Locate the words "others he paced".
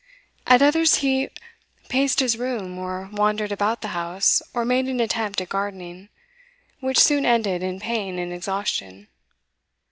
0.63-2.21